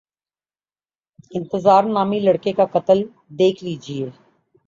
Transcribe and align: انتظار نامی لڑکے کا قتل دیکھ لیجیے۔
انتظار 1.31 1.83
نامی 1.83 2.19
لڑکے 2.19 2.53
کا 2.53 2.65
قتل 2.73 3.03
دیکھ 3.39 3.63
لیجیے۔ 3.63 4.09